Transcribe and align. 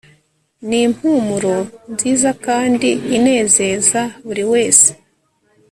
Nimpumuro 0.67 1.57
nziza 1.93 2.29
kandi 2.45 2.89
inezeza 3.17 4.01
buri 4.25 4.43
wese 4.51 4.89